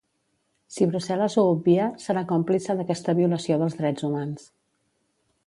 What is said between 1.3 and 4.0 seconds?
ho obvia, serà còmplice d’aquesta violació dels